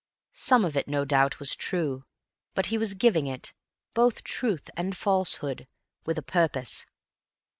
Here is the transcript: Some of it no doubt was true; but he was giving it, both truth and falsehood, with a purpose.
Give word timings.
Some 0.33 0.65
of 0.65 0.75
it 0.75 0.87
no 0.87 1.05
doubt 1.05 1.37
was 1.37 1.53
true; 1.55 2.05
but 2.55 2.65
he 2.73 2.77
was 2.79 2.95
giving 2.95 3.27
it, 3.27 3.53
both 3.93 4.23
truth 4.23 4.67
and 4.75 4.97
falsehood, 4.97 5.67
with 6.07 6.17
a 6.17 6.23
purpose. 6.23 6.87